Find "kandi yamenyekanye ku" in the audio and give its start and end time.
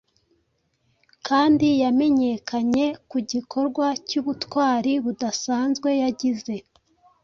1.27-3.17